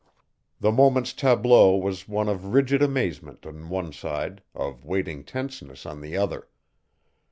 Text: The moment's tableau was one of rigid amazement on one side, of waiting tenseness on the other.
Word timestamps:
The 0.59 0.71
moment's 0.71 1.13
tableau 1.13 1.75
was 1.77 2.07
one 2.07 2.27
of 2.27 2.45
rigid 2.55 2.81
amazement 2.81 3.45
on 3.45 3.69
one 3.69 3.93
side, 3.93 4.41
of 4.55 4.83
waiting 4.83 5.23
tenseness 5.23 5.85
on 5.85 6.01
the 6.01 6.17
other. 6.17 6.47